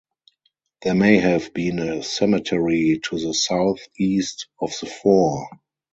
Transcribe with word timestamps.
There 0.81 0.95
may 0.95 1.17
have 1.17 1.53
been 1.53 1.77
a 1.77 2.01
cemetery 2.01 2.99
to 3.03 3.19
the 3.19 3.35
south 3.35 3.81
east 3.99 4.47
of 4.59 4.73
the 4.79 4.87
fort. 4.87 5.47